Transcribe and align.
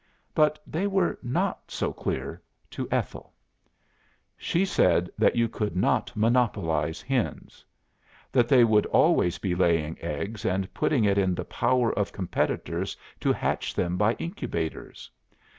But 0.33 0.57
they 0.65 0.87
were 0.87 1.19
not 1.21 1.69
so 1.69 1.93
clear 1.93 2.41
to 2.71 2.87
Ethel. 2.89 3.35
She 4.35 4.65
said 4.65 5.11
that 5.15 5.35
you 5.35 5.47
could 5.47 5.75
not 5.75 6.11
monopolise 6.15 7.03
hens. 7.03 7.63
That 8.31 8.47
they 8.47 8.63
would 8.63 8.87
always 8.87 9.37
be 9.37 9.53
laying 9.53 10.01
eggs 10.01 10.43
and 10.43 10.73
putting 10.73 11.03
it 11.05 11.19
in 11.19 11.35
the 11.35 11.45
power 11.45 11.93
of 11.93 12.11
competitors 12.11 12.97
to 13.19 13.31
hatch 13.31 13.75
them 13.75 13.95
by 13.95 14.13
incubators. 14.13 15.11